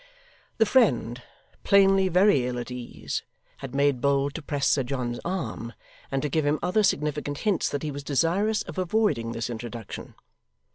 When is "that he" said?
7.69-7.91